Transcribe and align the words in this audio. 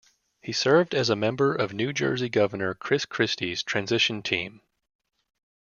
He 0.41 0.51
served 0.51 0.95
as 0.95 1.11
a 1.11 1.15
member 1.15 1.53
of 1.53 1.75
New 1.75 1.93
Jersey 1.93 2.27
Governor 2.27 2.73
Chris 2.73 3.05
Christie's 3.05 3.61
transition 3.61 4.23
team. 4.23 4.61